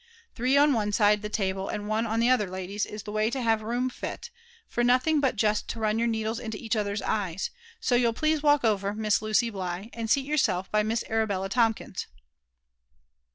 Three 0.33 0.57
on 0.57 0.73
one 0.73 0.91
side 0.91 1.21
the 1.21 1.29
table, 1.29 1.69
and 1.69 1.87
one 1.87 2.07
on 2.07 2.19
the 2.19 2.29
other, 2.31 2.49
ladies, 2.49 2.87
is 2.87 3.03
the 3.03 3.11
way 3.11 3.29
to 3.29 3.39
have 3.39 3.61
room 3.61 3.87
fit— 3.87 4.31
f6r 4.73 4.83
nothing 4.83 5.19
but 5.19 5.35
just 5.35 5.67
to 5.67 5.79
run 5.79 5.99
your 5.99 6.07
needles 6.07 6.39
into 6.39 6.57
each 6.57 6.75
other's 6.75 7.03
eyes; 7.03 7.51
so 7.79 7.93
you'll 7.93 8.11
please 8.11 8.39
to 8.39 8.45
walk 8.47 8.63
over. 8.63 8.95
Miss 8.95 9.21
Lucy 9.21 9.51
Bligh, 9.51 9.91
and 9.93 10.09
seat 10.09 10.25
yourself 10.25 10.71
by 10.71 10.81
Miss 10.81 11.03
Arabella 11.07 11.49
Tomkins." 11.49 12.07